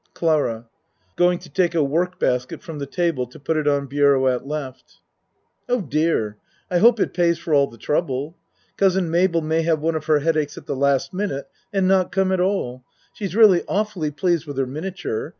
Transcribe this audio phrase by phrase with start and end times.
[0.15, 0.65] CLARA
[1.15, 4.41] (Going to take a work basket from the table to put it on bureau at
[4.49, 4.75] L.)
[5.69, 6.37] Oh, dear!
[6.71, 8.35] I hope it pays for all the trouble.
[8.77, 12.31] Cousin Mabel may have one of her headaches at the last minute and not come
[12.31, 12.83] at all.
[13.13, 15.29] She's really awfully pleased with her miniature.